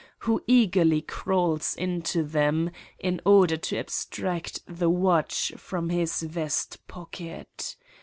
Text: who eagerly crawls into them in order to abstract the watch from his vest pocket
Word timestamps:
who 0.25 0.41
eagerly 0.47 0.99
crawls 0.99 1.75
into 1.75 2.23
them 2.23 2.71
in 2.97 3.21
order 3.23 3.55
to 3.55 3.77
abstract 3.77 4.59
the 4.65 4.89
watch 4.89 5.51
from 5.57 5.89
his 5.91 6.23
vest 6.23 6.79
pocket 6.87 7.75